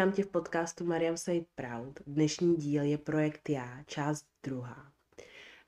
[0.00, 2.00] Vítám tě v podcastu Mariam Said Proud.
[2.06, 4.92] Dnešní díl je projekt Já, část druhá.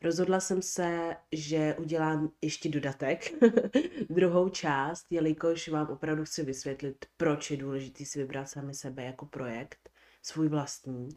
[0.03, 3.33] Rozhodla jsem se, že udělám ještě dodatek,
[4.11, 9.27] druhou část, jelikož vám opravdu chci vysvětlit, proč je důležité si vybrat sami sebe jako
[9.27, 9.91] projekt,
[10.23, 11.09] svůj vlastní.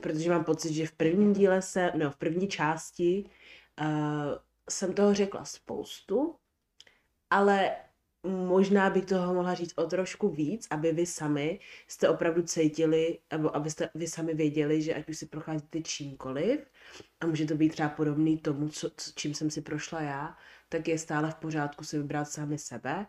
[0.00, 3.30] Protože mám pocit, že v prvním díle se, no v první části
[3.80, 3.86] uh,
[4.70, 6.36] jsem toho řekla spoustu,
[7.30, 7.76] ale
[8.26, 13.56] možná bych toho mohla říct o trošku víc, aby vy sami jste opravdu cítili, nebo
[13.56, 16.60] abyste vy sami věděli, že ať už si procházíte čímkoliv,
[17.20, 20.36] a může to být třeba podobný tomu, co, čím jsem si prošla já,
[20.68, 23.06] tak je stále v pořádku si vybrat sami sebe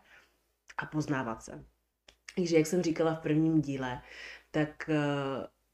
[0.77, 1.63] a poznávat se.
[2.35, 4.01] Takže jak jsem říkala v prvním díle,
[4.51, 4.95] tak eh,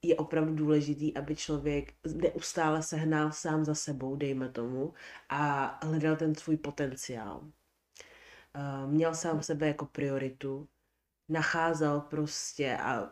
[0.01, 4.93] je opravdu důležitý, aby člověk neustále sehnal sám za sebou, dejme tomu,
[5.29, 7.51] a hledal ten svůj potenciál
[8.87, 10.67] měl sám sebe jako prioritu,
[11.29, 13.11] nacházel prostě a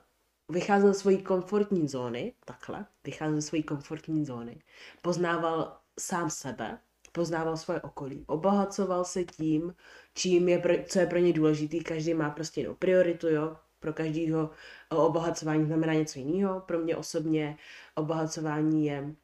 [0.50, 4.62] vycházel ze svojí komfortní zóny, takhle, vycházel ze svojí komfortní zóny,
[5.02, 6.80] poznával sám sebe,
[7.12, 9.76] poznával svoje okolí, obohacoval se tím,
[10.14, 13.94] čím je pro, co je pro ně důležitý, každý má prostě jinou prioritu, jo, pro
[13.94, 14.50] každého
[14.90, 17.58] obohacování znamená něco jiného, pro mě osobně
[17.96, 19.16] obohacování je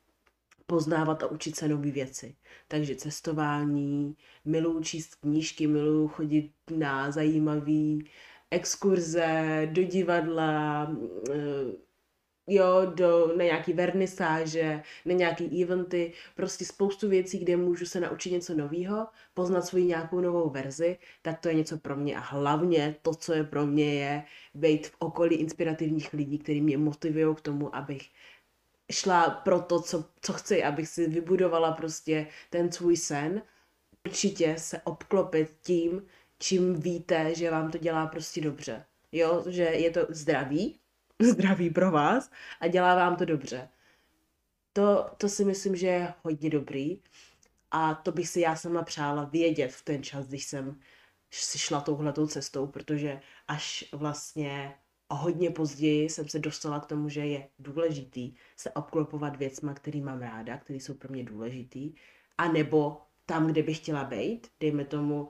[0.65, 2.35] poznávat a učit se nové věci.
[2.67, 7.97] Takže cestování, miluju číst knížky, miluju chodit na zajímavé
[8.51, 10.87] exkurze, do divadla,
[11.31, 11.93] eh,
[12.47, 18.31] jo, do, na nějaký vernisáže, na nějaký eventy, prostě spoustu věcí, kde můžu se naučit
[18.31, 22.95] něco nového, poznat svoji nějakou novou verzi, tak to je něco pro mě a hlavně
[23.01, 27.41] to, co je pro mě, je být v okolí inspirativních lidí, kteří mě motivují k
[27.41, 28.09] tomu, abych
[28.91, 33.41] šla pro to, co, co chci, abych si vybudovala prostě ten svůj sen.
[34.05, 36.05] Určitě se obklopit tím,
[36.39, 38.85] čím víte, že vám to dělá prostě dobře.
[39.11, 40.79] Jo, že je to zdravý,
[41.19, 43.69] zdravý pro vás a dělá vám to dobře.
[44.73, 46.99] To, to si myslím, že je hodně dobrý
[47.71, 50.79] a to bych si já sama přála vědět v ten čas, když jsem
[51.31, 54.75] si šla touhletou cestou, protože až vlastně
[55.09, 60.01] a hodně později jsem se dostala k tomu, že je důležitý se obklopovat věcma, který
[60.01, 61.93] mám ráda, které jsou pro mě důležitý,
[62.37, 65.29] a nebo tam, kde bych chtěla být, dejme tomu,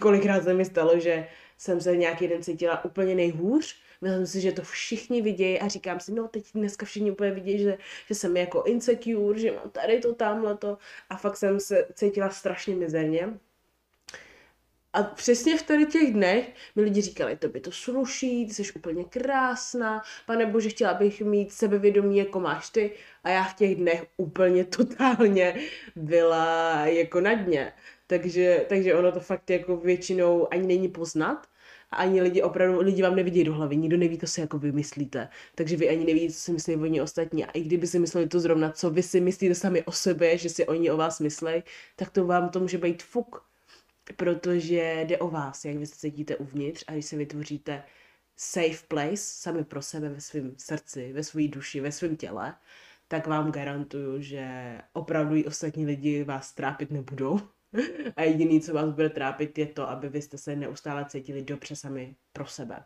[0.00, 1.28] kolikrát se mi stalo, že
[1.58, 6.00] jsem se nějaký den cítila úplně nejhůř, myslím si, že to všichni vidějí a říkám
[6.00, 7.78] si, no teď dneska všichni úplně vidějí, že,
[8.08, 10.78] že jsem jako insecure, že mám tady to, tamhle to
[11.10, 13.38] a fakt jsem se cítila strašně mizerně
[14.94, 18.72] a přesně v tady těch dnech mi lidi říkali, to by to sluší, ty jsi
[18.72, 22.90] úplně krásná, pane bože, chtěla bych mít sebevědomí, jako máš ty.
[23.24, 25.54] A já v těch dnech úplně totálně
[25.96, 27.72] byla jako na dně.
[28.06, 31.46] Takže, takže ono to fakt jako většinou ani není poznat.
[31.90, 35.28] A ani lidi opravdu, lidi vám nevidí do hlavy, nikdo neví, co si jako vymyslíte.
[35.54, 37.44] Takže vy ani nevíte, co si myslí oni ostatní.
[37.44, 40.48] A i kdyby si mysleli to zrovna, co vy si myslíte sami o sobě, že
[40.48, 41.62] si oni o vás myslí,
[41.96, 43.53] tak to vám to může být fuk
[44.12, 47.84] protože jde o vás, jak vy se cítíte uvnitř a když si vytvoříte
[48.36, 52.54] safe place sami pro sebe ve svém srdci, ve své duši, ve svém těle,
[53.08, 57.40] tak vám garantuju, že opravdu i ostatní lidi vás trápit nebudou.
[58.16, 61.76] A jediný, co vás bude trápit, je to, aby vy jste se neustále cítili dobře
[61.76, 62.84] sami pro sebe.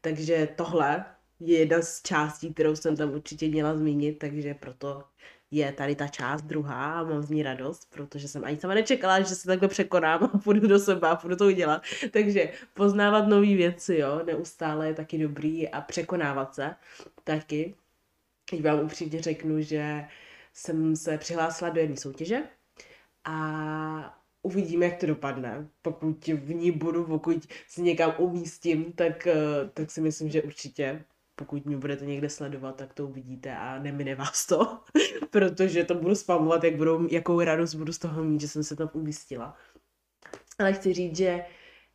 [0.00, 1.04] Takže tohle
[1.40, 5.04] je jedna z částí, kterou jsem tam určitě měla zmínit, takže proto
[5.50, 9.20] je tady ta část druhá a mám z ní radost, protože jsem ani sama nečekala,
[9.20, 11.82] že se takhle překonám a půjdu do sebe a půjdu to udělat.
[12.10, 16.74] Takže poznávat nové věci, jo, neustále je taky dobrý a překonávat se
[17.24, 17.74] taky.
[18.50, 20.04] Teď vám upřímně řeknu, že
[20.52, 22.42] jsem se přihlásila do jedné soutěže
[23.24, 25.68] a uvidíme, jak to dopadne.
[25.82, 29.34] Pokud v ní budu, pokud se někam umístím, tak, eh,
[29.74, 31.04] tak si myslím, že určitě
[31.38, 34.78] pokud mě budete někde sledovat, tak to uvidíte a nemine vás to,
[35.30, 38.76] protože to budu spamovat, jak budou, jakou radost budu z toho mít, že jsem se
[38.76, 39.56] tam umístila.
[40.58, 41.44] Ale chci říct, že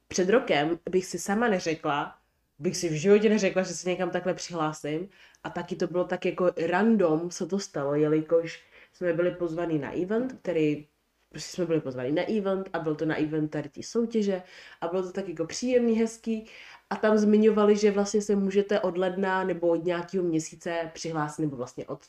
[0.07, 2.15] před rokem bych si sama neřekla,
[2.59, 5.09] bych si v životě neřekla, že se někam takhle přihlásím
[5.43, 8.63] a taky to bylo tak jako random, co to stalo, jelikož
[8.93, 10.87] jsme byli pozvaní na event, který
[11.29, 14.43] prostě jsme byli pozvaní na event a byl to na event tady tí soutěže
[14.81, 16.45] a bylo to tak jako příjemný, hezký
[16.93, 21.55] a tam zmiňovali, že vlastně se můžete od ledna nebo od nějakého měsíce přihlásit, nebo
[21.55, 21.99] vlastně od,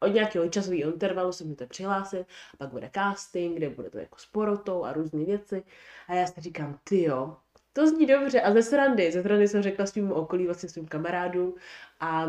[0.00, 2.20] od nějakého časového intervalu se můžete přihlásit,
[2.54, 5.62] a pak bude casting, kde bude to jako s porotou a různé věci.
[6.08, 7.36] A já si říkám, ty jo,
[7.72, 8.40] to zní dobře.
[8.40, 11.54] A ze srandy, ze srandy jsem řekla svým okolí, vlastně svým kamarádům
[12.00, 12.26] a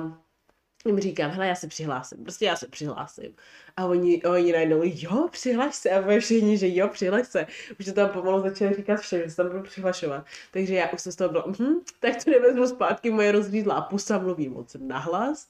[0.85, 3.35] jim říkám, hele, já se přihlásím, prostě já se přihlásím.
[3.77, 5.89] A oni, oni najednou, jo, přihlaš se.
[5.89, 7.47] A všichni, že jo, přihlaš se.
[7.79, 10.25] Už to tam pomalu začali říkat všem, že se tam budu přihlašovat.
[10.51, 14.17] Takže já už jsem z toho byla, hm, tak to nevezmu zpátky, moje rozřídlá pusa
[14.17, 15.49] mluví moc nahlas.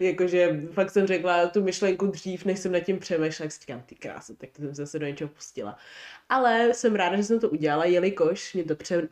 [0.00, 3.94] Jakože fakt jsem řekla tu myšlenku dřív, než jsem nad tím přemýšlela, jak říkám, ty
[3.94, 5.76] krásy, tak jsem se do něčeho pustila.
[6.28, 9.08] Ale jsem ráda, že jsem to udělala, jelikož mě to, pře,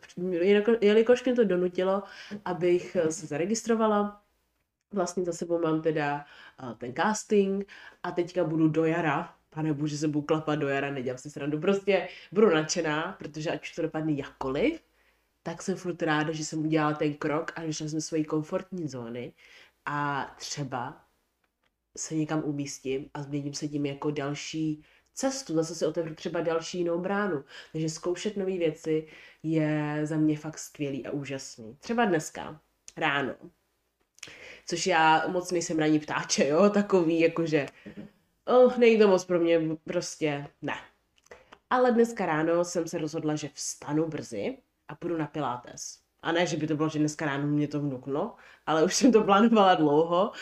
[0.80, 2.02] jelikož mě to donutilo,
[2.44, 4.20] abych se zaregistrovala,
[4.92, 6.24] vlastně za sebou mám teda
[6.78, 7.68] ten casting
[8.02, 11.60] a teďka budu do jara, pane bože, se budu klapat do jara, nedělám si srandu,
[11.60, 14.80] prostě budu nadšená, protože ať už to dopadne jakkoliv,
[15.42, 19.32] tak jsem furt ráda, že jsem udělala ten krok a vyšla jsem svojí komfortní zóny.
[19.86, 21.04] A třeba
[21.96, 24.84] se někam umístím a změním se tím jako další
[25.14, 27.44] cestu, zase si otevřu třeba další jinou bránu.
[27.72, 29.06] Takže zkoušet nové věci
[29.42, 31.76] je za mě fakt skvělý a úžasný.
[31.80, 32.60] Třeba dneska,
[32.96, 33.34] ráno,
[34.68, 37.66] což já moc nejsem ranní ptáče, jo, takový jakože,
[38.44, 40.74] oh, nejde to moc pro mě, prostě ne.
[41.70, 45.98] Ale dneska ráno jsem se rozhodla, že vstanu brzy a půjdu na pilates.
[46.22, 48.34] A ne, že by to bylo, že dneska ráno mě to vnuklo,
[48.66, 50.32] ale už jsem to plánovala dlouho.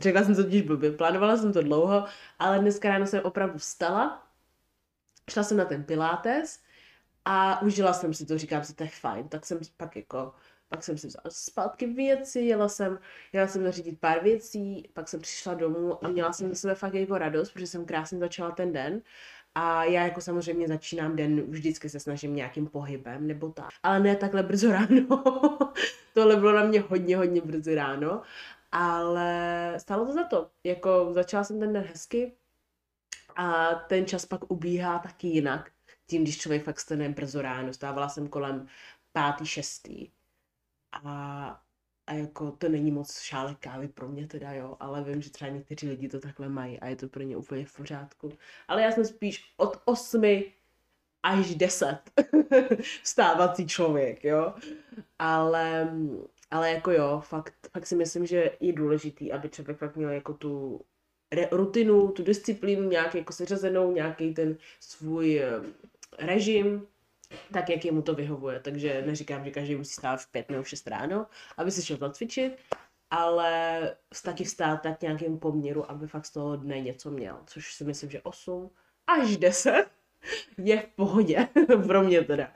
[0.00, 2.04] Řekla jsem to totiž blbě, plánovala jsem to dlouho,
[2.38, 4.26] ale dneska ráno jsem opravdu vstala,
[5.30, 6.60] šla jsem na ten pilates
[7.24, 9.28] a užila jsem si to, říkám si, to je fajn.
[9.28, 10.34] Tak jsem pak jako
[10.72, 12.98] pak jsem si vzala zpátky věci, jela jsem,
[13.32, 16.94] jela jsem zařídit pár věcí, pak jsem přišla domů a měla jsem ze sebe fakt
[16.94, 19.02] jako radost, protože jsem krásně začala ten den.
[19.54, 23.68] A já jako samozřejmě začínám den, vždycky se snažím nějakým pohybem nebo tak.
[23.82, 25.22] Ale ne takhle brzo ráno.
[26.14, 28.22] Tohle bylo na mě hodně, hodně brzo ráno.
[28.72, 30.50] Ale stalo to za to.
[30.64, 32.32] Jako začala jsem ten den hezky
[33.36, 35.70] a ten čas pak ubíhá taky jinak.
[36.06, 37.72] Tím, když člověk fakt stane brzo ráno.
[37.72, 38.66] Stávala jsem kolem
[39.12, 40.10] pátý, šestý
[40.92, 41.60] a,
[42.06, 45.50] a jako to není moc šálek kávy pro mě teda, jo, ale vím, že třeba
[45.50, 48.32] někteří lidi to takhle mají a je to pro ně úplně v pořádku.
[48.68, 50.52] Ale já jsem spíš od osmi
[51.22, 52.00] až deset
[53.02, 54.54] vstávací člověk, jo.
[55.18, 55.92] Ale,
[56.50, 60.34] ale jako jo, fakt, fakt si myslím, že je důležitý, aby člověk fakt měl jako
[60.34, 60.80] tu
[61.52, 65.50] rutinu, tu disciplínu nějak jako seřazenou, nějaký ten svůj eh,
[66.18, 66.86] režim,
[67.52, 68.60] tak, jak jemu to vyhovuje.
[68.60, 71.26] Takže neříkám, že každý musí stát v pět nebo v šest ráno,
[71.56, 72.52] aby se šel zacvičit,
[73.10, 73.80] ale
[74.24, 78.10] taky vstát tak nějakým poměru, aby fakt z toho dne něco měl, což si myslím,
[78.10, 78.70] že 8
[79.06, 79.86] až 10
[80.58, 81.48] je v pohodě,
[81.86, 82.52] pro mě teda.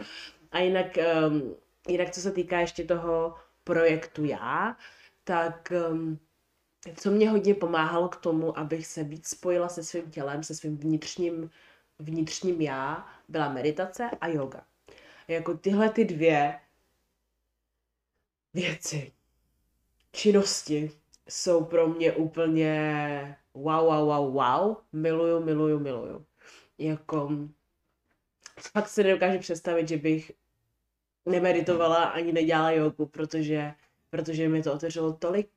[0.52, 1.54] A jinak, um,
[1.88, 3.34] jinak co se týká ještě toho
[3.64, 4.76] projektu já,
[5.24, 6.18] tak um,
[6.94, 10.76] co mě hodně pomáhalo k tomu, abych se víc spojila se svým tělem, se svým
[10.76, 11.50] vnitřním
[11.98, 14.66] vnitřním já byla meditace a yoga.
[15.28, 16.60] Jako tyhle ty dvě
[18.54, 19.12] věci,
[20.12, 20.90] činnosti
[21.28, 24.76] jsou pro mě úplně wow, wow, wow, wow.
[24.92, 26.26] Miluju, miluju, miluju.
[26.78, 27.30] Jako
[28.72, 30.32] fakt se nedokážu představit, že bych
[31.26, 33.74] nemeditovala ani nedělala jogu, protože,
[34.10, 35.50] protože mi to otevřelo tolik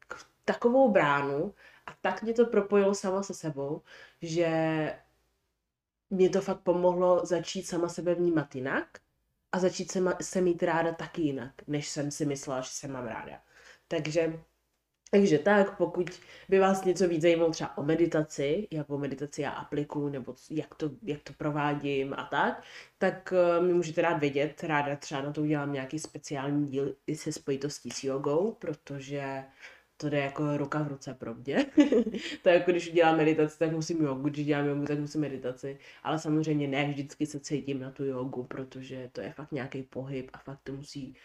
[0.45, 1.53] takovou bránu
[1.85, 3.81] a tak mě to propojilo sama se sebou,
[4.21, 4.49] že
[6.09, 8.99] mě to fakt pomohlo začít sama sebe vnímat jinak
[9.51, 12.87] a začít se, ma- se mít ráda taky jinak, než jsem si myslela, že se
[12.87, 13.41] mám ráda.
[13.87, 14.39] Takže
[15.11, 20.09] takže tak, pokud by vás něco víc zajímalo třeba o meditaci, jakou meditaci já aplikuju,
[20.09, 22.63] nebo jak to, jak to provádím a tak,
[22.97, 27.15] tak uh, mi můžete rád vědět, ráda třeba na to udělám nějaký speciální díl i
[27.15, 29.43] se spojitostí s jogou, protože
[30.01, 31.65] to jde jako ruka v ruce pro mě.
[32.43, 35.79] to je jako když udělám meditaci, tak musím jogu, když dělám jogu, tak musím meditaci.
[36.03, 40.29] Ale samozřejmě ne vždycky se cítím na tu jogu, protože to je fakt nějaký pohyb
[40.33, 41.15] a fakt to musí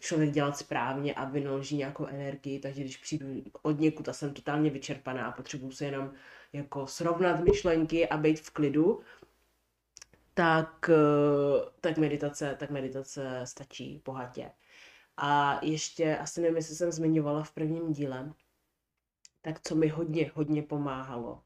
[0.00, 3.26] člověk dělat správně a vynaloží nějakou energii, takže když přijdu
[3.62, 6.12] od někud a jsem totálně vyčerpaná a potřebuji se jenom
[6.52, 9.00] jako srovnat myšlenky a být v klidu,
[10.34, 14.50] tak, eh, tak meditace, tak meditace stačí bohatě.
[15.16, 18.32] A ještě, asi nevím, jestli jsem zmiňovala v prvním díle,
[19.42, 21.42] tak co mi hodně, hodně pomáhalo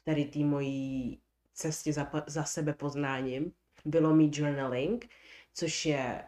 [0.00, 1.20] v tady té mojí
[1.54, 3.52] cestě za, za sebe poznáním,
[3.84, 5.08] bylo mít journaling,
[5.54, 6.24] což je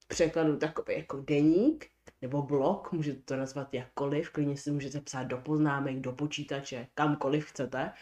[0.00, 1.90] v překladu takový jako deník,
[2.22, 7.46] nebo blog, můžete to nazvat jakkoliv, klidně si můžete psát do poznámek, do počítače, kamkoliv
[7.46, 7.92] chcete,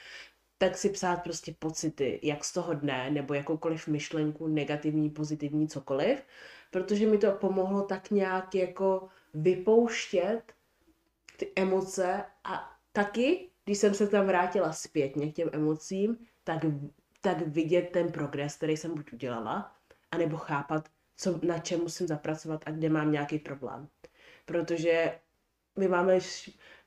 [0.58, 6.22] tak si psát prostě pocity, jak z toho dne, nebo jakoukoliv myšlenku, negativní, pozitivní, cokoliv,
[6.70, 10.42] protože mi to pomohlo tak nějak jako vypouštět
[11.36, 16.64] ty emoce a taky, když jsem se tam vrátila zpětně k těm emocím, tak,
[17.20, 19.76] tak vidět ten progres, který jsem buď udělala,
[20.10, 23.88] anebo chápat, co, na čem musím zapracovat a kde mám nějaký problém.
[24.44, 25.18] Protože
[25.78, 26.18] my máme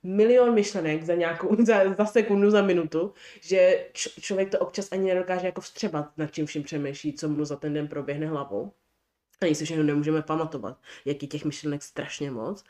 [0.03, 5.13] milion myšlenek za nějakou, za, za sekundu, za minutu, že č- člověk to občas ani
[5.13, 8.71] nedokáže jako vstřebat, nad čím vším přemýšlí, co mu za ten den proběhne hlavou.
[9.41, 12.63] Ani si všechno nemůžeme pamatovat, jak je těch myšlenek strašně moc.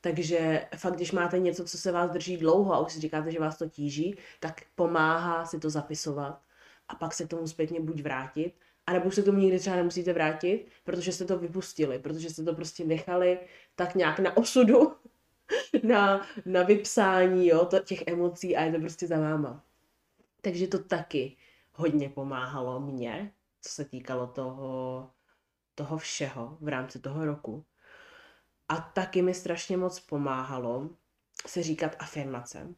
[0.00, 3.40] Takže fakt, když máte něco, co se vás drží dlouho a už si říkáte, že
[3.40, 6.40] vás to tíží, tak pomáhá si to zapisovat
[6.88, 8.54] a pak se k tomu zpětně buď vrátit,
[8.86, 12.54] anebo se k tomu nikdy třeba nemusíte vrátit, protože jste to vypustili, protože jste to
[12.54, 13.38] prostě nechali
[13.76, 14.92] tak nějak na osudu,
[15.82, 19.64] na, na vypsání jo, to, těch emocí a je to prostě za váma.
[20.40, 21.36] Takže to taky
[21.72, 25.10] hodně pomáhalo mně, co se týkalo toho,
[25.74, 27.64] toho všeho v rámci toho roku.
[28.68, 30.90] A taky mi strašně moc pomáhalo
[31.46, 32.74] se říkat afirmace,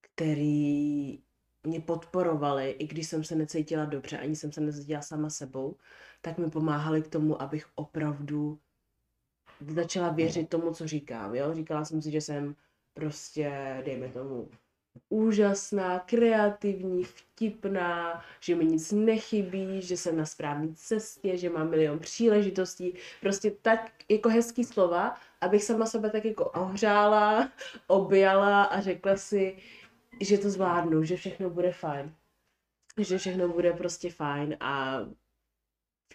[0.00, 1.22] který
[1.62, 5.76] mě podporovali, i když jsem se necítila dobře, ani jsem se necítila sama sebou,
[6.20, 8.60] tak mi pomáhali k tomu, abych opravdu
[9.68, 11.34] začala věřit tomu, co říkám.
[11.34, 11.54] Jo?
[11.54, 12.56] Říkala jsem si, že jsem
[12.94, 14.50] prostě, dejme tomu,
[15.08, 21.98] úžasná, kreativní, vtipná, že mi nic nechybí, že jsem na správné cestě, že mám milion
[21.98, 22.94] příležitostí.
[23.20, 27.52] Prostě tak jako hezký slova, abych sama sebe tak jako ohřála,
[27.86, 29.56] objala a řekla si,
[30.20, 32.14] že to zvládnu, že všechno bude fajn.
[32.98, 35.00] Že všechno bude prostě fajn a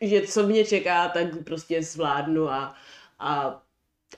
[0.01, 2.75] že co mě čeká, tak prostě zvládnu a,
[3.19, 3.64] a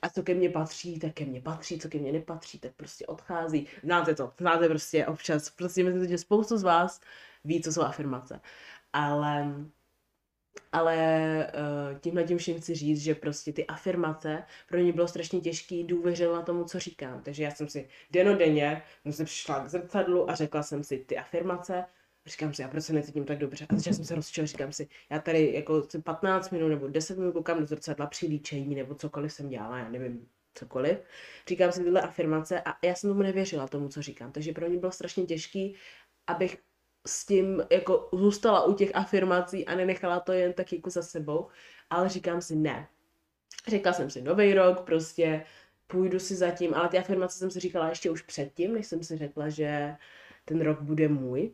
[0.02, 3.06] a co ke mně patří, tak ke mně patří, co ke mně nepatří, tak prostě
[3.06, 3.68] odchází.
[3.84, 7.02] Znáte to, znáte prostě občas, prostě myslím, že spoustu z vás
[7.44, 8.42] ví, co jsou afirmace.
[8.94, 9.48] Ale,
[10.72, 10.98] ale
[11.94, 15.84] uh, tímhle tím vším chci říct, že prostě ty afirmace pro mě bylo strašně těžké
[15.84, 17.22] důvěřovat tomu, co říkám.
[17.22, 21.86] Takže já jsem si denodenně, jsem přišla k zrcadlu a řekla jsem si ty afirmace
[22.28, 23.66] říkám si, a proč se necítím tak dobře?
[23.70, 27.32] A začala jsem se rozčil, říkám si, já tady jako 15 minut nebo 10 minut
[27.32, 30.98] koukám do zrcadla při líčení nebo cokoliv jsem dělala, já nevím, cokoliv.
[31.48, 34.32] Říkám si tyhle afirmace a já jsem tomu nevěřila, tomu, co říkám.
[34.32, 35.76] Takže pro mě bylo strašně těžký,
[36.28, 36.58] abych
[37.08, 41.48] s tím jako zůstala u těch afirmací a nenechala to jen tak jako za sebou,
[41.90, 42.88] ale říkám si ne.
[43.68, 45.46] Řekla jsem si nový rok, prostě
[45.88, 49.18] půjdu si zatím, ale ty afirmace jsem si říkala ještě už předtím, než jsem si
[49.18, 49.96] řekla, že
[50.46, 51.54] ten rok bude můj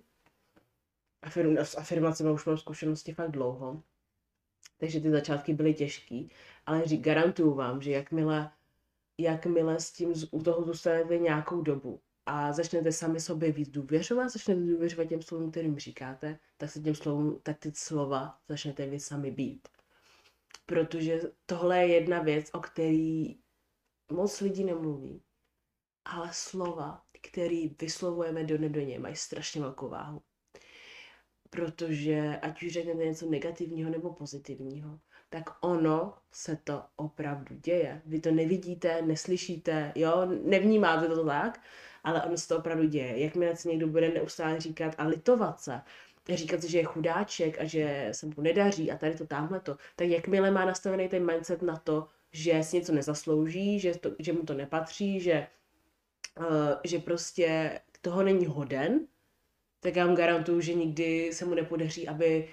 [1.24, 3.84] afirm, s afirmacemi už mám zkušenosti fakt dlouho,
[4.77, 6.32] takže ty začátky byly těžký,
[6.65, 8.51] ale řík, garantuju vám, že jakmile,
[9.18, 14.62] jakmile s tím u toho zůstanete nějakou dobu a začnete sami sobě víc důvěřovat, začnete
[14.62, 19.32] důvěřovat těm slovům, kterým říkáte, tak se těm slovům, tak ty slova začnete vy sami
[19.32, 19.68] být.
[20.65, 23.38] Protože tohle je jedna věc, o který
[24.12, 25.22] moc lidí nemluví.
[26.06, 30.22] Ale slova, které vyslovujeme do nedoně, mají strašně velkou váhu
[31.53, 38.01] protože ať už řeknete něco negativního nebo pozitivního, tak ono se to opravdu děje.
[38.05, 41.62] Vy to nevidíte, neslyšíte, jo, nevnímáte to tak,
[42.03, 43.19] ale ono se to opravdu děje.
[43.19, 45.81] Jakmile si někdo bude neustále říkat a litovat se,
[46.29, 49.77] říkat si, že je chudáček a že se mu nedaří a tady to, tamhle to,
[49.95, 54.33] tak jakmile má nastavený ten mindset na to, že si něco nezaslouží, že, to, že
[54.33, 55.48] mu to nepatří, že,
[56.39, 56.45] uh,
[56.83, 59.07] že prostě toho není hoden,
[59.84, 62.50] tak já vám garantuju, že nikdy se mu nepodaří, aby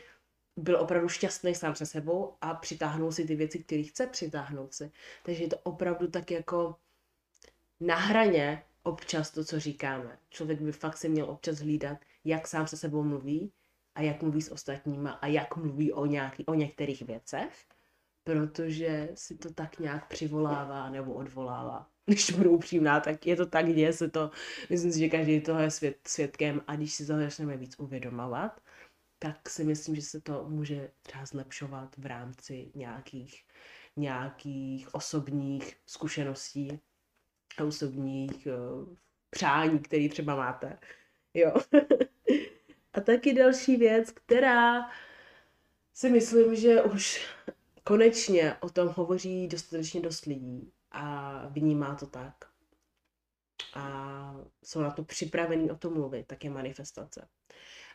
[0.57, 4.91] byl opravdu šťastný sám se sebou a přitáhnul si ty věci, které chce přitáhnout si.
[5.23, 6.77] Takže je to opravdu tak jako
[7.81, 10.19] na hraně občas to, co říkáme.
[10.31, 13.53] Člověk by fakt si měl občas hlídat, jak sám se sebou mluví
[13.95, 17.67] a jak mluví s ostatníma a jak mluví o, nějaký, o některých věcech,
[18.25, 23.75] protože si to tak nějak přivolává nebo odvolává když budu upřímná, tak je to tak,
[23.75, 24.31] děje se to.
[24.71, 28.61] Myslím si, že každý toho je svět, svědkem a když si to začneme víc uvědomovat,
[29.19, 33.45] tak si myslím, že se to může třeba zlepšovat v rámci nějakých,
[33.97, 36.81] nějakých osobních zkušeností
[37.59, 38.97] a osobních uh,
[39.31, 40.79] přání, které třeba máte.
[41.35, 41.55] Jo.
[42.93, 44.91] a taky další věc, která
[45.95, 47.27] si myslím, že už
[47.85, 52.35] konečně o tom hovoří dostatečně dost lidí, a vnímá to tak.
[53.75, 57.29] A jsou na to připravení o tom mluvit, tak je manifestace.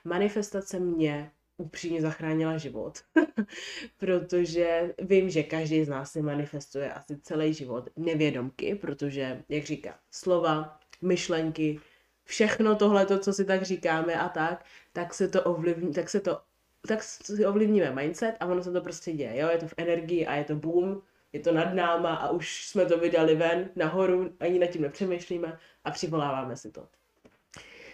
[0.04, 3.00] Manifestace mě upřímně zachránila život,
[3.98, 10.00] protože vím, že každý z nás si manifestuje asi celý život nevědomky, protože, jak říká,
[10.12, 11.80] slova, myšlenky,
[12.24, 16.42] všechno tohle, co si tak říkáme a tak, tak se to ovlivní, tak se to,
[16.88, 20.28] tak si ovlivníme mindset a ono se to prostě děje, jo, je to v energii
[20.28, 21.02] a je to boom,
[21.36, 25.60] je to nad náma a už jsme to vydali ven, nahoru, ani nad tím nepřemýšlíme
[25.84, 26.88] a přivoláváme si to.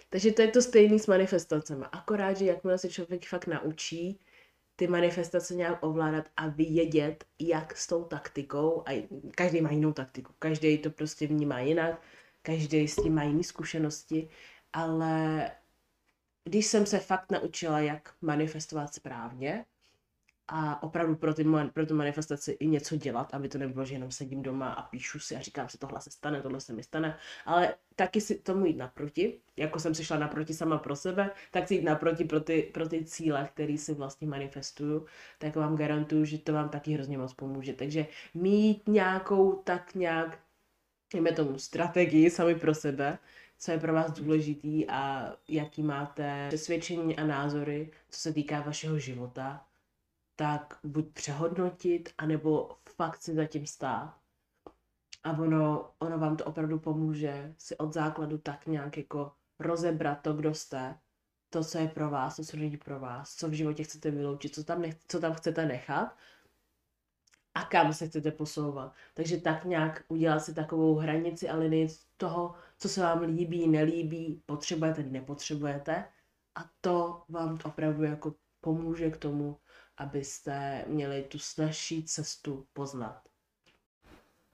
[0.10, 1.86] Takže to je to stejné s manifestacemi.
[1.92, 4.20] Akorát, že jakmile se člověk fakt naučí
[4.76, 10.34] ty manifestace nějak ovládat a vědět, jak s tou taktikou, a každý má jinou taktiku,
[10.40, 12.02] každý to prostě vnímá jinak,
[12.42, 14.30] každý s tím má jiné zkušenosti,
[14.74, 15.52] ale
[16.44, 19.66] když jsem se fakt naučila, jak manifestovat správně,
[20.54, 24.12] a opravdu pro, ty, pro tu manifestaci i něco dělat, aby to nebylo, že jenom
[24.12, 27.18] sedím doma a píšu si a říkám si, tohle se stane, tohle se mi stane,
[27.46, 31.68] ale taky si tomu jít naproti, jako jsem si šla naproti sama pro sebe, tak
[31.68, 35.06] si jít naproti pro ty, pro ty cíle, které si vlastně manifestuju,
[35.40, 37.74] tak vám garantuju, že to vám taky hrozně moc pomůže.
[37.74, 40.40] Takže mít nějakou tak nějak,
[41.14, 43.18] jdeme tomu, strategii sami pro sebe,
[43.58, 49.00] co je pro vás důležitý a jaký máte přesvědčení a názory, co se týká vašeho
[49.00, 49.66] života,
[50.42, 54.18] tak buď přehodnotit, anebo fakt si zatím stát.
[55.24, 60.34] A ono, ono vám to opravdu pomůže si od základu tak nějak jako rozebrat to,
[60.34, 61.00] kdo jste,
[61.50, 64.56] to, co je pro vás, to, co není pro vás, co v životě chcete vyloučit,
[64.56, 66.18] co tam, nech, co tam chcete nechat
[67.56, 68.94] a kam se chcete posouvat.
[69.14, 74.44] Takže tak nějak udělat si takovou hranici a linii toho, co se vám líbí, nelíbí,
[74.46, 76.06] potřebujete, nepotřebujete
[76.56, 79.58] a to vám opravdu jako pomůže k tomu,
[80.02, 83.22] abyste měli tu snažší cestu poznat.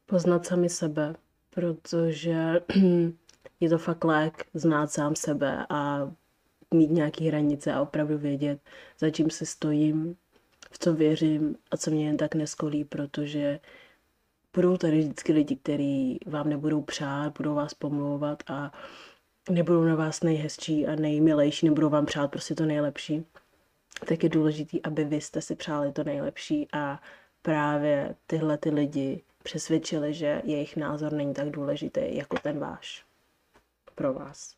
[0.05, 1.15] Poznat sami sebe,
[1.49, 2.61] protože
[3.59, 6.11] je to fakt lék znát sám sebe a
[6.73, 8.59] mít nějaké hranice a opravdu vědět,
[8.99, 10.15] za čím se stojím,
[10.71, 13.59] v co věřím a co mě jen tak neskolí, protože
[14.53, 18.71] budou tady vždycky lidi, kteří vám nebudou přát, budou vás pomlouvat a
[19.49, 23.25] nebudou na vás nejhezčí a nejmilejší, nebudou vám přát prostě to nejlepší
[24.05, 27.01] tak je důležité, aby vy jste si přáli to nejlepší a
[27.41, 33.05] právě tyhle ty lidi přesvědčili, že jejich názor není tak důležitý jako ten váš
[33.95, 34.55] pro vás.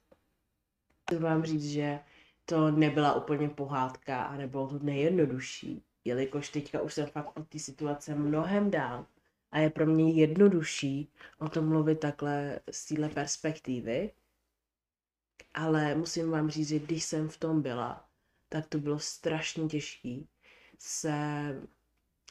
[1.04, 2.00] Chci vám říct, že
[2.46, 7.60] to nebyla úplně pohádka a nebylo to nejjednodušší, jelikož teďka už jsem fakt od té
[7.60, 9.06] situace mnohem dál
[9.52, 14.12] a je pro mě jednodušší o tom mluvit takhle z téhle perspektivy,
[15.54, 18.09] ale musím vám říct, že když jsem v tom byla,
[18.50, 20.20] tak to bylo strašně těžké
[20.80, 21.12] se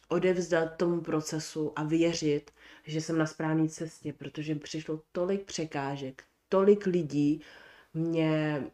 [0.08, 2.50] odevzdat tomu procesu a věřit,
[2.84, 7.40] že jsem na správné cestě, protože přišlo tolik překážek, tolik lidí
[7.94, 8.64] mě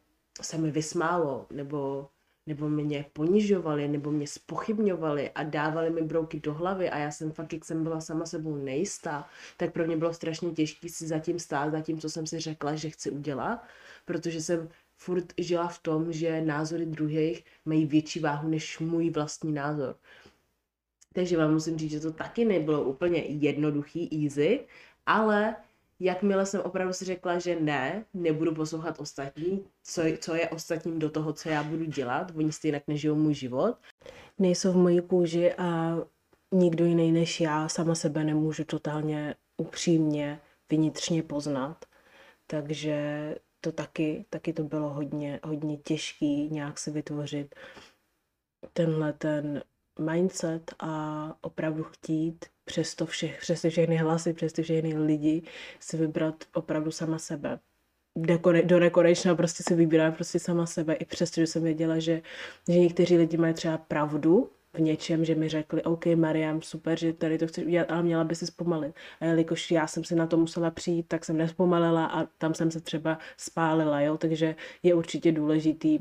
[0.43, 2.09] se mi vysmálo, nebo,
[2.47, 7.33] nebo mě ponižovali, nebo mě spochybňovali a dávali mi brouky do hlavy a já jsem
[7.33, 11.39] fakt, jak jsem byla sama sebou nejistá, tak pro mě bylo strašně těžké si zatím
[11.39, 13.65] stát, za tím, co jsem si řekla, že chci udělat,
[14.05, 19.53] protože jsem furt žila v tom, že názory druhých mají větší váhu než můj vlastní
[19.53, 19.97] názor.
[21.13, 24.61] Takže vám musím říct, že to taky nebylo úplně jednoduchý, easy,
[25.07, 25.57] ale
[26.01, 31.11] jakmile jsem opravdu si řekla, že ne, nebudu poslouchat ostatní, co, co je ostatním do
[31.11, 33.77] toho, co já budu dělat, oni stejně nežijou můj život.
[34.39, 35.99] Nejsou v mojí kůži a
[36.53, 41.85] nikdo jiný než já sama sebe nemůžu totálně upřímně vnitřně poznat.
[42.47, 47.55] Takže to taky, taky to bylo hodně, hodně těžký nějak si vytvořit
[48.73, 49.63] tenhle ten
[49.99, 55.43] mindset a opravdu chtít přes to všech, přes ty všechny hlasy, přes ty všechny lidi
[55.81, 57.59] si vybrat opravdu sama sebe.
[58.65, 62.23] Do nekonečna prostě si vybírám prostě sama sebe, i přesto, že jsem věděla, že,
[62.69, 67.13] že někteří lidi mají třeba pravdu, v něčem, že mi řekli, OK, Mariam, super, že
[67.13, 68.95] tady to chceš udělat, ale měla by si zpomalit.
[69.21, 72.71] A jelikož já jsem si na to musela přijít, tak jsem nespomalila a tam jsem
[72.71, 75.99] se třeba spálila, jo, takže je určitě důležitý,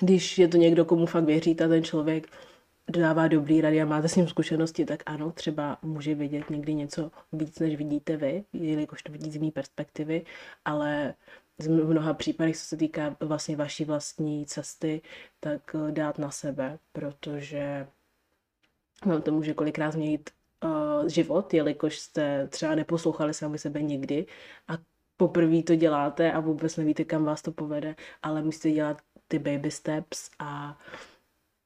[0.00, 2.28] když je to někdo, komu fakt věříte, ten člověk
[2.90, 7.10] dává dobrý rady a máte s ním zkušenosti, tak ano, třeba může vidět někdy něco
[7.32, 10.24] víc, než vidíte vy, jelikož to vidí z jiné perspektivy,
[10.64, 11.14] ale
[11.58, 15.02] v mnoha případech, co se týká vlastně vaší vlastní cesty,
[15.40, 17.86] tak eh, dát na sebe, protože
[19.06, 20.30] vám to může kolikrát změnit
[20.64, 24.26] uh, život, jelikož jste třeba neposlouchali sami sebe nikdy
[24.68, 24.72] a
[25.16, 29.70] poprvé to děláte a vůbec nevíte, kam vás to povede, ale musíte dělat ty baby
[29.70, 30.78] steps a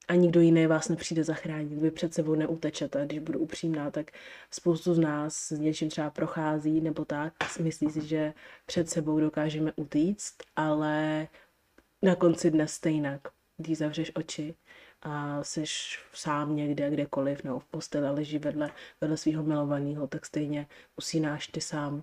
[0.08, 1.78] a nikdo jiný vás nepřijde zachránit.
[1.78, 4.10] Vy před sebou neutečete, když budu upřímná, tak
[4.50, 8.34] spoustu z nás s něčím třeba prochází nebo tak, myslí si, že
[8.66, 11.28] před sebou dokážeme utíct, ale
[12.02, 13.20] na konci dne stejnak,
[13.56, 14.54] když zavřeš oči
[15.02, 15.64] a jsi
[16.12, 20.66] sám někde, kdekoliv, nebo v posteli leží vedle, vedle svého milovaného, tak stejně
[20.96, 22.02] usínáš ty sám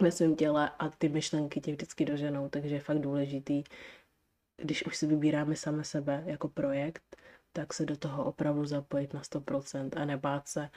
[0.00, 3.64] ve svém těle a ty myšlenky tě vždycky doženou, takže je fakt důležitý,
[4.62, 7.16] když už si vybíráme same sebe jako projekt,
[7.52, 10.70] tak se do toho opravdu zapojit na 100% a nebát se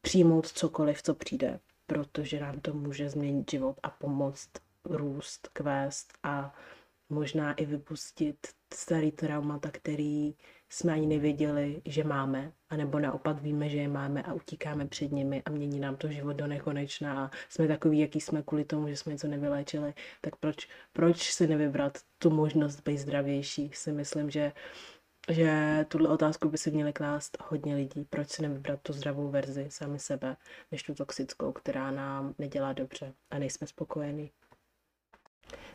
[0.00, 4.50] přijmout cokoliv, co přijde, protože nám to může změnit život a pomoct
[4.84, 6.54] růst, kvést a
[7.14, 8.36] možná i vypustit
[8.74, 10.34] starý traumata, který
[10.68, 15.42] jsme ani nevěděli, že máme, anebo naopak víme, že je máme a utíkáme před nimi
[15.44, 18.96] a mění nám to život do nekonečna a jsme takový, jaký jsme kvůli tomu, že
[18.96, 23.70] jsme něco nevyléčili, tak proč, proč si nevybrat tu možnost být zdravější?
[23.74, 24.52] Si myslím, že
[25.28, 28.04] že tuhle otázku by si měli klást hodně lidí.
[28.10, 30.36] Proč si nevybrat tu zdravou verzi sami sebe,
[30.72, 34.30] než tu toxickou, která nám nedělá dobře a nejsme spokojení.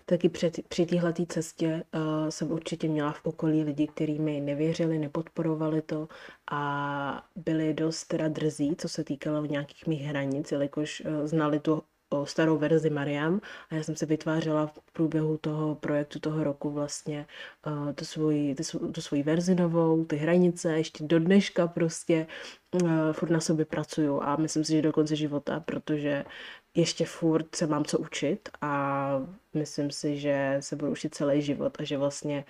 [0.06, 5.00] Taky před, při téhle cestě uh, jsem určitě měla v okolí lidi, kteří mi nevěřili,
[5.00, 6.08] nepodporovali to
[6.52, 11.84] a byli dost teda drzí, co se týkalo nějakých mých hranic, jelikož uh, znali tu
[12.24, 17.26] starou verzi Mariam a já jsem se vytvářela v průběhu toho projektu toho roku vlastně
[17.68, 22.28] uh, tu, svoji, tu, tu svoji verzi novou, ty hranice, ještě do dneška prostě
[22.72, 26.26] uh, furt na sobě pracuju a myslím si, že do konce života, protože
[26.80, 29.12] ještě furt se mám co učit a
[29.54, 32.46] myslím si, že se budu učit celý život a že vlastně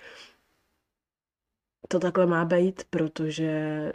[1.88, 3.92] to takhle má být, protože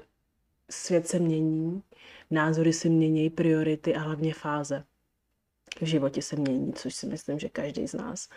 [0.69, 1.83] svět se mění,
[2.31, 4.83] názory se mění, priority a hlavně fáze
[5.81, 8.29] v životě se mění, což si myslím, že každý z nás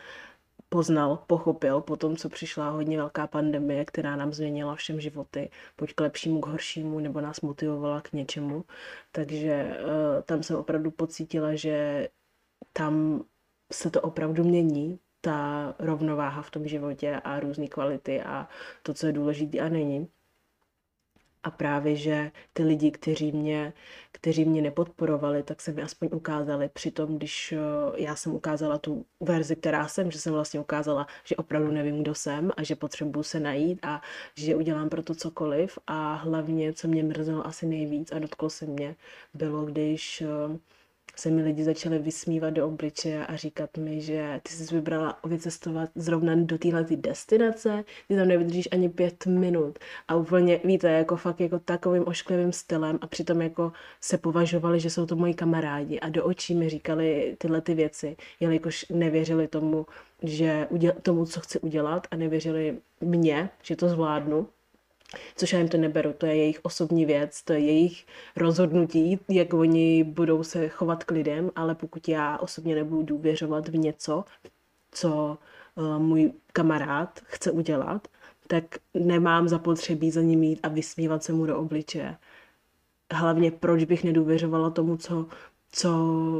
[0.68, 5.94] poznal, pochopil po tom, co přišla hodně velká pandemie, která nám změnila všem životy, buď
[5.94, 8.64] k lepšímu, k horšímu, nebo nás motivovala k něčemu.
[9.12, 12.08] Takže uh, tam jsem opravdu pocítila, že
[12.72, 13.24] tam
[13.72, 18.48] se to opravdu mění, ta rovnováha v tom životě a různé kvality a
[18.82, 20.08] to, co je důležité a není
[21.42, 23.72] a právě, že ty lidi, kteří mě,
[24.12, 26.68] kteří mě nepodporovali, tak se mi aspoň ukázali.
[26.68, 27.58] Přitom, když eh,
[27.96, 32.14] já jsem ukázala tu verzi, která jsem, že jsem vlastně ukázala, že opravdu nevím, kdo
[32.14, 34.02] jsem a že potřebuju se najít a
[34.36, 35.78] že udělám pro to cokoliv.
[35.86, 38.96] A hlavně, co mě mrzelo asi nejvíc a dotklo se mě,
[39.34, 40.58] bylo, když eh,
[41.16, 45.90] se mi lidi začali vysmívat do obličeje a říkat mi, že ty jsi vybrala vycestovat
[45.94, 49.78] zrovna do téhle destinace, ty tam nevydržíš ani pět minut.
[50.08, 54.90] A úplně, víte, jako fakt jako takovým ošklivým stylem a přitom jako se považovali, že
[54.90, 59.86] jsou to moji kamarádi a do očí mi říkali tyhle ty věci, jelikož nevěřili tomu,
[60.22, 64.48] že uděl, tomu, co chci udělat a nevěřili mně, že to zvládnu
[65.36, 69.54] Což já jim to neberu, to je jejich osobní věc, to je jejich rozhodnutí, jak
[69.54, 74.24] oni budou se chovat k lidem, ale pokud já osobně nebudu důvěřovat v něco,
[74.90, 75.38] co
[75.74, 78.08] uh, můj kamarád chce udělat,
[78.46, 82.16] tak nemám zapotřebí za ním jít a vysmívat se mu do obličeje.
[83.12, 85.26] Hlavně proč bych nedůvěřovala tomu, co,
[85.72, 85.90] co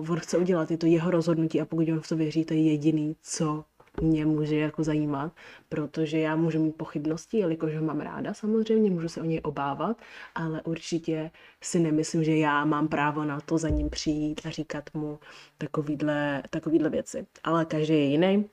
[0.09, 0.71] on chce udělat.
[0.71, 3.65] Je to jeho rozhodnutí a pokud on v to věří, to je jediný, co
[4.01, 5.33] mě může jako zajímat,
[5.69, 9.97] protože já můžu mít pochybnosti, jelikož ho mám ráda samozřejmě, můžu se o něj obávat,
[10.35, 11.31] ale určitě
[11.63, 15.19] si nemyslím, že já mám právo na to za ním přijít a říkat mu
[15.59, 17.27] takovýhle, takovýhle věci.
[17.45, 18.45] Ale každý je jiný,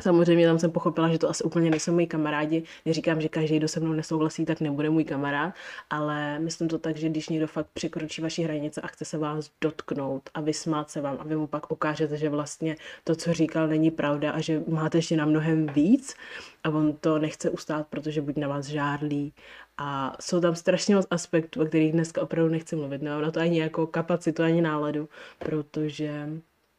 [0.00, 2.62] Samozřejmě tam jsem pochopila, že to asi úplně nejsou moji kamarádi.
[2.84, 5.54] Neříkám, že každý, kdo se mnou nesouhlasí, tak nebude můj kamarád,
[5.90, 9.50] ale myslím to tak, že když někdo fakt překročí vaši hranice a chce se vás
[9.60, 13.68] dotknout a vysmát se vám a vy mu pak ukážete, že vlastně to, co říkal,
[13.68, 16.16] není pravda a že máte ještě na mnohem víc
[16.64, 19.32] a on to nechce ustát, protože buď na vás žárlí
[19.78, 23.02] a jsou tam strašně moc aspektů, o kterých dneska opravdu nechci mluvit.
[23.02, 26.28] Nemám na to ani jako kapacitu, ani náladu, protože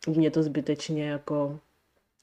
[0.07, 1.59] mě to zbytečně jako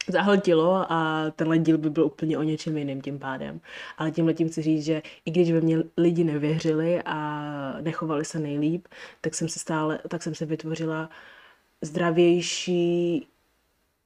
[0.09, 3.61] zahltilo a tenhle díl by byl úplně o něčem jiným tím pádem.
[3.99, 8.39] Ale tímhle tím chci říct, že i když by mě lidi nevěřili a nechovali se
[8.39, 8.89] nejlíp,
[9.21, 11.11] tak jsem se stále, tak jsem se vytvořila
[11.83, 13.27] zdravější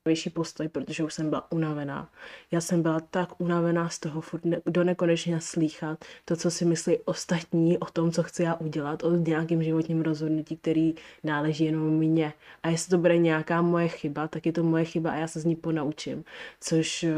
[0.07, 2.09] větší postoj, protože už jsem byla unavená.
[2.51, 6.64] Já jsem byla tak unavená z toho furt ne, do nekonečně slýchat to, co si
[6.64, 11.83] myslí ostatní o tom, co chci já udělat, o nějakým životním rozhodnutí, který náleží jenom
[11.83, 12.33] mně.
[12.62, 15.40] A jestli to bude nějaká moje chyba, tak je to moje chyba a já se
[15.40, 16.25] z ní ponaučím.
[16.61, 17.11] Což uh,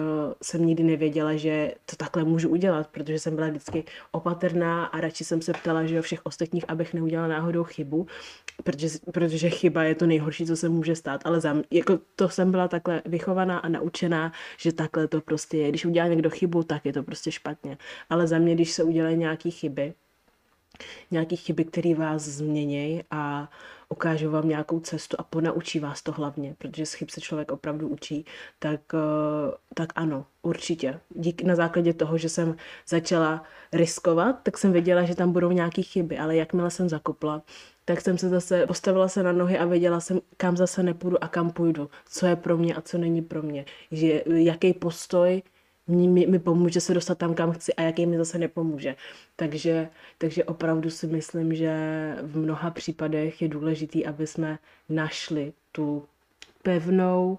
[0.43, 5.25] jsem nikdy nevěděla, že to takhle můžu udělat, protože jsem byla vždycky opatrná a radši
[5.25, 8.07] jsem se ptala, že o všech ostatních, abych neudělala náhodou chybu,
[8.65, 12.51] protože, protože chyba je to nejhorší, co se může stát, ale za, jako to jsem
[12.51, 15.69] byla takhle vychovaná a naučená, že takhle to prostě je.
[15.69, 17.79] Když udělá někdo chybu, tak je to prostě špatně.
[18.11, 19.95] Ale za mě, když se udělají nějaké chyby,
[21.11, 23.51] nějaké chyby, které vás změnějí a
[23.89, 27.89] ukážou vám nějakou cestu a ponaučí vás to hlavně, protože z chyb se člověk opravdu
[27.89, 28.25] učí,
[28.59, 31.01] tak, eh, tak ano, určitě.
[31.15, 32.57] Díky na základě toho, že jsem
[32.89, 37.43] začala riskovat, tak jsem věděla, že tam budou nějaké chyby, ale jakmile jsem zakopla,
[37.89, 41.29] tak jsem se zase postavila se na nohy a věděla jsem, kam zase nepůjdu a
[41.29, 45.43] kam půjdu, co je pro mě a co není pro mě, že jaký postoj
[45.87, 48.97] mi, mi, mi pomůže se dostat tam, kam chci a jaký mi zase nepomůže.
[49.37, 51.73] Takže, takže opravdu si myslím, že
[52.23, 56.05] v mnoha případech je důležitý, aby jsme našli tu
[56.63, 57.39] pevnou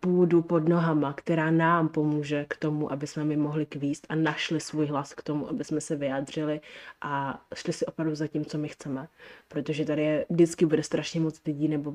[0.00, 4.60] půdu pod nohama, která nám pomůže k tomu, aby jsme mi mohli kvíst a našli
[4.60, 6.60] svůj hlas k tomu, aby jsme se vyjádřili
[7.00, 9.08] a šli si opravdu za tím, co my chceme.
[9.48, 11.94] Protože tady je, vždycky bude strašně moc lidí nebo,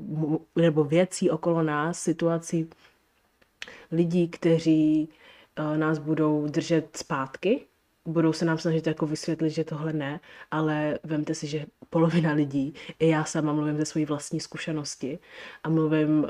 [0.56, 2.70] nebo věcí okolo nás, situací
[3.92, 5.10] lidí, kteří
[5.60, 7.66] uh, nás budou držet zpátky,
[8.06, 10.20] budou se nám snažit jako vysvětlit, že tohle ne,
[10.52, 15.20] ale vemte si, že polovina lidí, i já sama mluvím ze své vlastní zkušenosti
[15.64, 16.28] a mluvím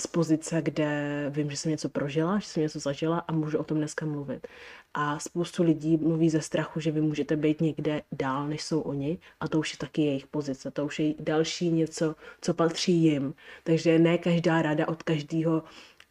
[0.00, 3.64] z pozice, kde vím, že jsem něco prožila, že jsem něco zažila a můžu o
[3.64, 4.46] tom dneska mluvit.
[4.94, 9.18] A spoustu lidí mluví ze strachu, že vy můžete být někde dál, než jsou oni
[9.40, 13.34] a to už je taky jejich pozice, to už je další něco, co patří jim.
[13.64, 15.62] Takže ne každá rada od každého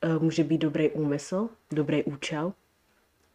[0.04, 2.54] uh, může být dobrý úmysl, dobrý účel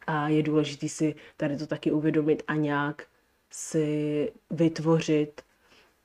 [0.06, 3.06] a je důležité si tady to taky uvědomit a nějak
[3.50, 5.42] si vytvořit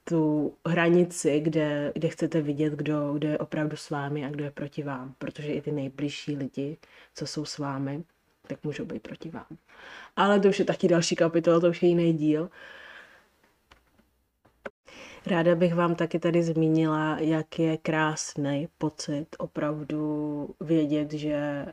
[0.10, 4.52] tu hranici, kde, kde chcete vidět, kdo, kdo je opravdu s vámi a kdo je
[4.52, 5.16] proti vám.
[5.18, 6.78] Protože i ty nejbližší lidi,
[7.16, 8.04] co jsou s vámi,
[8.48, 9.58] tak můžou být proti vám.
[10.16, 12.50] Ale to už je taky další kapitola, to už je jiný díl.
[15.26, 21.66] Ráda bych vám taky tady zmínila, jak je krásný pocit opravdu vědět, že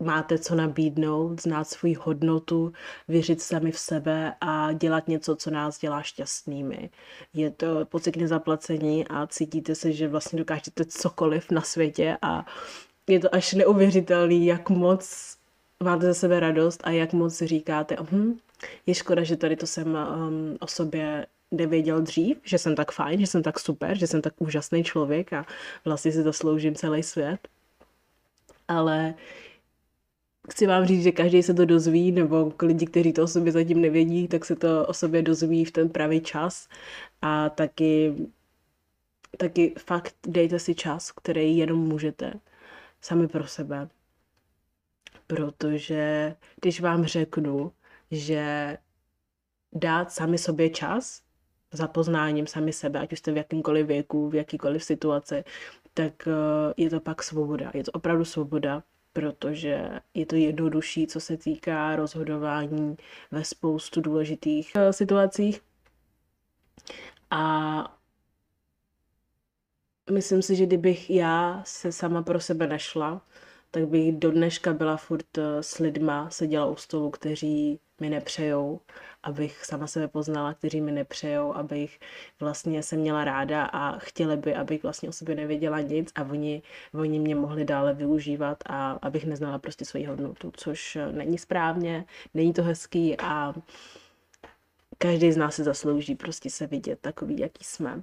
[0.00, 2.72] máte co nabídnout, znát svou hodnotu,
[3.08, 6.90] věřit sami v sebe a dělat něco, co nás dělá šťastnými.
[7.34, 12.46] Je to pocit nezaplacení a cítíte se, že vlastně dokážete cokoliv na světě a
[13.06, 15.36] je to až neuvěřitelný, jak moc
[15.82, 18.38] máte za sebe radost a jak moc říkáte, hm,
[18.86, 23.20] je škoda, že tady to jsem um, o sobě nevěděl dřív, že jsem tak fajn,
[23.20, 25.46] že jsem tak super, že jsem tak úžasný člověk a
[25.84, 27.48] vlastně si zasloužím celý svět.
[28.68, 29.14] Ale
[30.50, 33.80] chci vám říct, že každý se to dozví, nebo lidi, kteří to o sobě zatím
[33.80, 36.68] nevědí, tak se to o sobě dozví v ten pravý čas.
[37.22, 38.14] A taky,
[39.36, 42.32] taky fakt dejte si čas, který jenom můžete
[43.00, 43.88] sami pro sebe.
[45.26, 47.72] Protože když vám řeknu,
[48.10, 48.76] že
[49.72, 51.22] dát sami sobě čas,
[51.72, 55.44] za poznáním sami sebe, ať už jste v jakýmkoliv věku, v jakýkoliv situaci,
[55.94, 57.70] tak eh, je to pak svoboda.
[57.74, 58.82] Je to opravdu svoboda,
[59.18, 62.96] protože je to jednodušší, co se týká rozhodování
[63.30, 65.60] ve spoustu důležitých uh, situacích.
[67.30, 67.98] A
[70.10, 73.22] myslím si, že kdybych já se sama pro sebe nešla,
[73.70, 78.80] tak bych do dneška byla furt eh, s lidma, seděla u stolu, kteří mi nepřejou,
[79.28, 82.00] abych sama sebe poznala, kteří mi nepřejou, abych
[82.40, 86.62] vlastně se měla ráda a chtěli by, abych vlastně o sobě nevěděla nic a oni,
[86.94, 92.52] oni mě mohli dále využívat a abych neznala prostě svoji hodnotu, což není správně, není
[92.52, 93.54] to hezký a
[94.98, 98.02] každý z nás se zaslouží prostě se vidět takový, jaký jsme.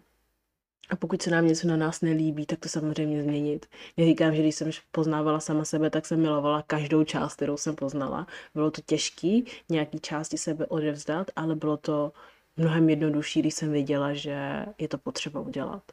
[0.89, 3.65] A pokud se nám něco na nás nelíbí, tak to samozřejmě změnit.
[3.97, 8.27] Neříkám, že když jsem poznávala sama sebe, tak jsem milovala každou část, kterou jsem poznala.
[8.53, 12.11] Bylo to těžký nějaký části sebe odevzdat, ale bylo to
[12.57, 15.83] mnohem jednodušší, když jsem věděla, že je to potřeba udělat.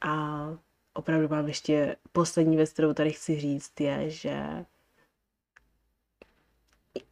[0.00, 0.48] A
[0.94, 4.64] opravdu mám ještě poslední věc, kterou tady chci říct, je, že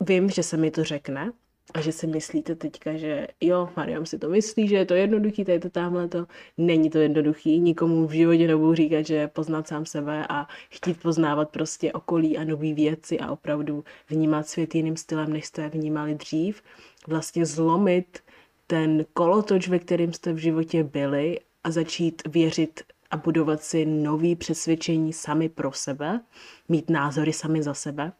[0.01, 1.33] vím, že se mi to řekne,
[1.75, 5.45] a že si myslíte teďka, že jo, Mariam si to myslí, že je to jednoduchý,
[5.45, 6.27] tady to tamhle to.
[6.59, 11.51] Není to jednoduchý, nikomu v životě nebudu říkat, že poznat sám sebe a chtít poznávat
[11.51, 16.63] prostě okolí a nové věci a opravdu vnímat svět jiným stylem, než jste vnímali dřív.
[17.07, 18.19] Vlastně zlomit
[18.67, 24.37] ten kolotoč, ve kterém jste v životě byli a začít věřit a budovat si nový
[24.37, 26.21] přesvědčení sami pro sebe,
[26.69, 28.13] mít názory sami za sebe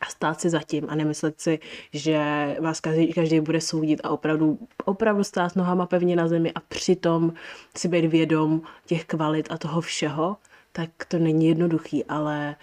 [0.00, 1.58] a stát si zatím a nemyslet si,
[1.92, 2.20] že
[2.60, 7.32] vás každý, každý bude soudit a opravdu, opravdu stát nohama pevně na zemi a přitom
[7.76, 10.36] si být vědom těch kvalit a toho všeho,
[10.72, 12.56] tak to není jednoduchý, ale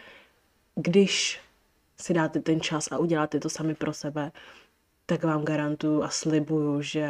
[0.76, 1.42] když
[1.98, 4.32] si dáte ten čas a uděláte to sami pro sebe,
[5.06, 7.08] tak vám garantuju a slibuju, že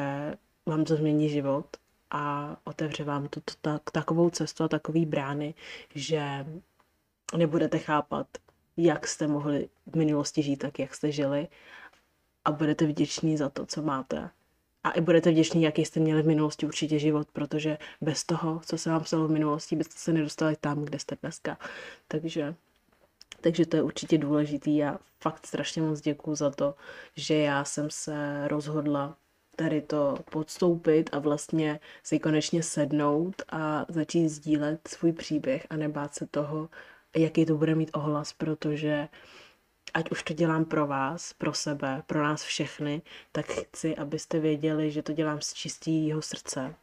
[0.65, 1.65] vám to změní život
[2.12, 5.53] a otevře vám to, to tak, takovou cestu a takový brány,
[5.95, 6.45] že
[7.38, 8.27] nebudete chápat,
[8.77, 11.47] jak jste mohli v minulosti žít tak, jak jste žili
[12.45, 14.29] a budete vděční za to, co máte.
[14.83, 18.77] A i budete vděční, jaký jste měli v minulosti určitě život, protože bez toho, co
[18.77, 21.57] se vám stalo v minulosti, byste se nedostali tam, kde jste dneska.
[22.07, 22.55] Takže,
[23.41, 26.75] takže to je určitě důležitý a fakt strašně moc děkuju za to,
[27.15, 29.17] že já jsem se rozhodla
[29.55, 36.15] tady to podstoupit a vlastně si konečně sednout a začít sdílet svůj příběh a nebát
[36.15, 36.69] se toho,
[37.15, 39.08] jaký to bude mít ohlas, protože
[39.93, 44.91] ať už to dělám pro vás, pro sebe, pro nás všechny, tak chci, abyste věděli,
[44.91, 46.76] že to dělám z čistého srdce.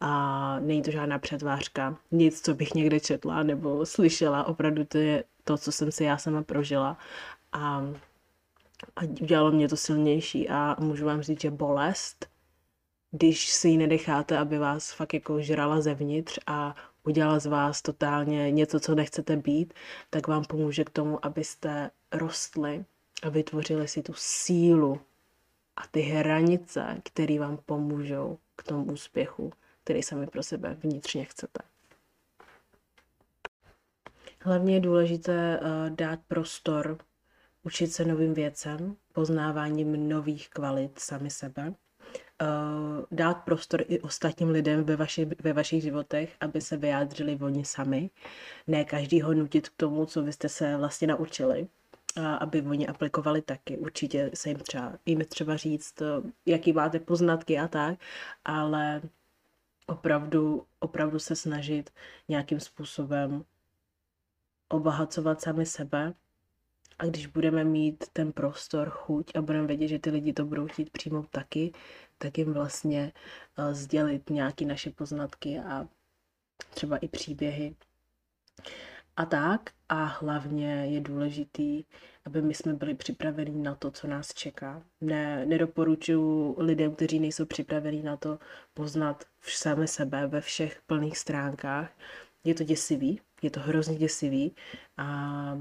[0.00, 5.24] A není to žádná předvářka, nic, co bych někde četla nebo slyšela, opravdu to je
[5.44, 6.98] to, co jsem si já sama prožila.
[7.52, 7.84] A,
[8.96, 10.48] a udělalo mě to silnější.
[10.48, 12.26] A můžu vám říct, že bolest,
[13.10, 16.74] když si ji nenecháte, aby vás fakt jako žrala zevnitř a
[17.08, 19.74] udělala z vás totálně něco, co nechcete být,
[20.10, 22.84] tak vám pomůže k tomu, abyste rostli
[23.22, 25.00] a vytvořili si tu sílu
[25.76, 29.52] a ty hranice, které vám pomůžou k tomu úspěchu,
[29.84, 31.60] který sami pro sebe vnitřně chcete.
[34.40, 36.98] Hlavně je důležité uh, dát prostor
[37.62, 41.74] učit se novým věcem, poznáváním nových kvalit sami sebe,
[43.10, 48.10] dát prostor i ostatním lidem ve, vaši, ve vašich životech, aby se vyjádřili oni sami.
[48.66, 51.68] Ne každýho nutit k tomu, co vy jste se vlastně naučili,
[52.16, 53.78] a aby oni aplikovali taky.
[53.78, 57.98] Určitě se jim třeba, jim třeba říct, eh, jaký máte poznatky a tak,
[58.44, 59.02] ale
[59.86, 61.90] opravdu, opravdu se snažit
[62.28, 63.44] nějakým způsobem
[64.68, 66.14] obohacovat sami sebe
[66.98, 70.66] a když budeme mít ten prostor, chuť a budeme vědět, že ty lidi to budou
[70.66, 71.72] chtít přijmout taky,
[72.18, 73.12] tak jim vlastně
[73.58, 75.88] uh, sdělit nějaké naše poznatky a
[76.70, 77.74] třeba i příběhy.
[79.16, 81.84] A tak, a hlavně je důležitý,
[82.24, 84.82] aby my jsme byli připraveni na to, co nás čeká.
[85.00, 88.38] Ne, nedoporučuji lidem, kteří nejsou připraveni na to
[88.74, 91.90] poznat sami sebe ve všech plných stránkách.
[92.44, 94.54] Je to děsivý, je to hrozně děsivý
[94.96, 95.58] a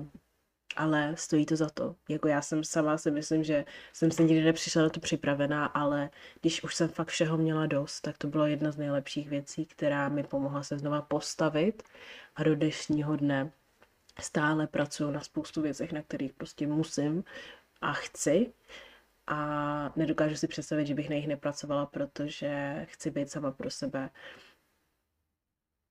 [0.77, 1.95] ale stojí to za to.
[2.09, 6.09] Jako já jsem sama si myslím, že jsem se nikdy nepřišla na to připravená, ale
[6.41, 10.09] když už jsem fakt všeho měla dost, tak to bylo jedna z nejlepších věcí, která
[10.09, 11.83] mi pomohla se znova postavit.
[12.35, 13.51] A do dnešního dne
[14.19, 17.23] stále pracuju na spoustu věcech, na kterých prostě musím
[17.81, 18.53] a chci.
[19.27, 24.09] A nedokážu si představit, že bych na nich nepracovala, protože chci být sama pro sebe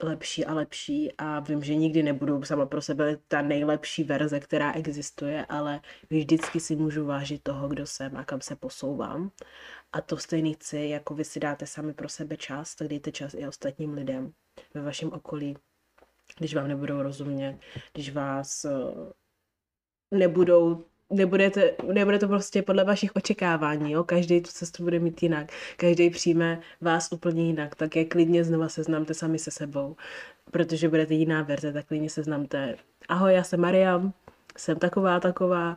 [0.03, 4.73] lepší a lepší a vím, že nikdy nebudu sama pro sebe ta nejlepší verze, která
[4.73, 5.81] existuje, ale
[6.11, 9.31] vždycky si můžu vážit toho, kdo jsem a kam se posouvám.
[9.93, 13.35] A to stejný chci, jako vy si dáte sami pro sebe čas, tak dejte čas
[13.35, 14.33] i ostatním lidem
[14.75, 15.57] ve vašem okolí,
[16.39, 17.59] když vám nebudou rozumět,
[17.93, 18.73] když vás eh,
[20.11, 24.05] nebudou nebudete, nebude to prostě podle vašich očekávání, jo?
[24.05, 28.69] každý tu cestu bude mít jinak, každý přijme vás úplně jinak, tak je klidně znova
[28.69, 29.97] seznamte sami se sebou,
[30.51, 32.77] protože budete jiná verze, tak klidně seznamte.
[33.09, 34.13] Ahoj, já jsem Mariam,
[34.57, 35.77] jsem taková, taková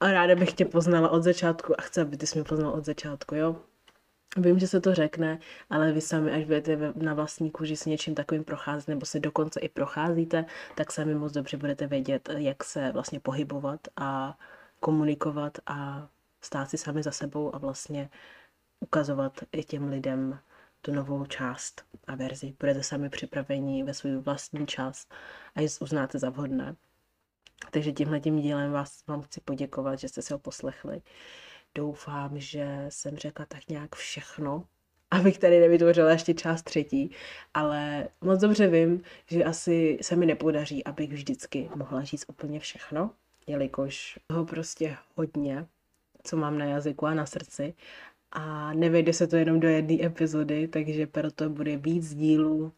[0.00, 2.84] a ráda bych tě poznala od začátku a chci, aby ty jsi mě poznal od
[2.84, 3.56] začátku, jo?
[4.36, 5.38] Vím, že se to řekne,
[5.70, 9.60] ale vy sami, až budete na vlastní kůži s něčím takovým procházet, nebo se dokonce
[9.60, 10.44] i procházíte,
[10.74, 14.38] tak sami moc dobře budete vědět, jak se vlastně pohybovat a
[14.80, 16.08] komunikovat a
[16.40, 18.10] stát si sami za sebou a vlastně
[18.80, 20.38] ukazovat i těm lidem
[20.80, 22.54] tu novou část a verzi.
[22.60, 25.06] Budete sami připraveni ve svůj vlastní čas
[25.54, 26.76] a ji uznáte za vhodné.
[27.70, 31.02] Takže tímhle tím dílem vás vám chci poděkovat, že jste si ho poslechli
[31.74, 34.64] doufám, že jsem řekla tak nějak všechno,
[35.10, 37.10] abych tady nevytvořila ještě část třetí,
[37.54, 43.10] ale moc dobře vím, že asi se mi nepodaří, abych vždycky mohla říct úplně všechno,
[43.46, 45.66] jelikož toho prostě hodně,
[46.22, 47.74] co mám na jazyku a na srdci
[48.32, 52.72] a nevejde se to jenom do jedné epizody, takže proto bude víc dílů,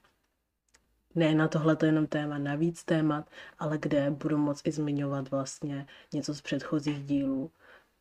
[1.14, 5.30] ne na tohle to jenom téma, na víc témat, ale kde budu moc i zmiňovat
[5.30, 7.50] vlastně něco z předchozích dílů.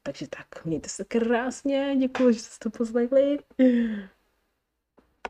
[0.06, 3.40] Takže tak, mějte se krásně, děkuji, že jste to poslechli.